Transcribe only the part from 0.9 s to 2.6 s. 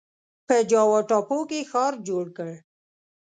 ټاپو کې ښار جوړ کړ.